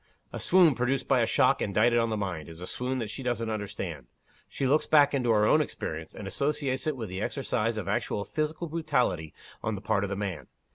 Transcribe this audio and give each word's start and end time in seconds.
A 0.33 0.39
swoon 0.39 0.73
produced 0.73 1.07
by 1.07 1.19
a 1.19 1.27
shock 1.27 1.61
indicted 1.61 1.99
on 1.99 2.09
the 2.09 2.17
mind, 2.17 2.49
is 2.49 2.59
a 2.59 2.65
swoon 2.65 2.97
that 2.97 3.11
she 3.11 3.21
doesn't 3.21 3.51
understand. 3.51 4.07
She 4.49 4.65
looks 4.65 4.87
back 4.87 5.13
into 5.13 5.29
her 5.29 5.45
own 5.45 5.61
experience, 5.61 6.15
and 6.15 6.27
associates 6.27 6.87
it 6.87 6.97
with 6.97 7.07
the 7.07 7.21
exercise 7.21 7.77
of 7.77 7.87
actual 7.87 8.25
physical 8.25 8.67
brutality 8.67 9.31
on 9.61 9.75
the 9.75 9.81
part 9.81 10.03
of 10.03 10.09
the 10.09 10.15
man. 10.15 10.47